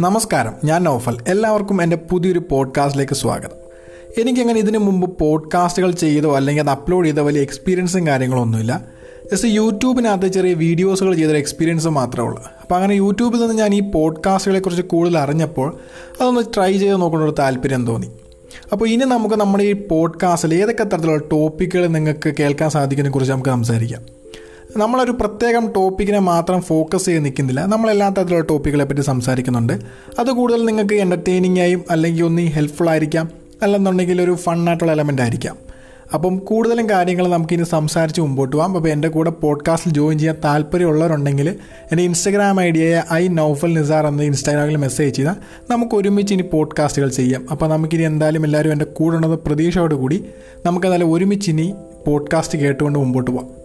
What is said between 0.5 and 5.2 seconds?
ഞാൻ നൗഫൽ. എല്ലാവർക്കും എന്റെ പുതിയൊരു പോഡ്കാസ്റ്റിലേക്ക് സ്വാഗതം. എനിക്കങ്ങനെ ഇതിനു മുമ്പ്